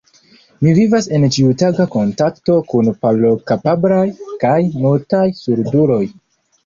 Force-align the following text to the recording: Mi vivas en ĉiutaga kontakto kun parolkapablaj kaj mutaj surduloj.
Mi 0.61 0.71
vivas 0.77 1.07
en 1.17 1.25
ĉiutaga 1.35 1.85
kontakto 1.97 2.57
kun 2.71 2.89
parolkapablaj 3.05 4.03
kaj 4.45 4.57
mutaj 4.87 5.25
surduloj. 5.43 6.05